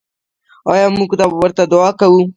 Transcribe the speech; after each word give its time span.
آیا 0.71 0.87
موږ 0.97 1.09
ورته 1.41 1.63
دعا 1.71 1.89
کوو؟ 1.99 2.21